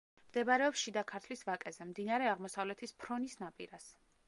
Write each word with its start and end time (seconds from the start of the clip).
მდებარეობს 0.19 0.79
შიდა 0.85 1.03
ქართლის 1.11 1.45
ვაკეზე, 1.51 1.87
მდინარე 1.91 2.31
აღმოსავლეთის 2.33 2.97
ფრონის 3.05 3.39
ნაპირას. 3.45 3.89